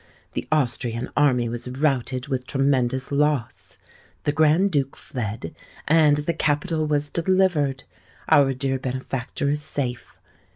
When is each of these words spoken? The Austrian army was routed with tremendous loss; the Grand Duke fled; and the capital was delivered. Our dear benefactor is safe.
The 0.33 0.47
Austrian 0.51 1.09
army 1.15 1.47
was 1.47 1.67
routed 1.67 2.27
with 2.27 2.47
tremendous 2.47 3.11
loss; 3.11 3.77
the 4.23 4.31
Grand 4.31 4.71
Duke 4.71 4.95
fled; 4.95 5.53
and 5.87 6.17
the 6.17 6.33
capital 6.33 6.87
was 6.87 7.11
delivered. 7.11 7.83
Our 8.27 8.55
dear 8.55 8.79
benefactor 8.79 9.47
is 9.49 9.61
safe. 9.61 10.17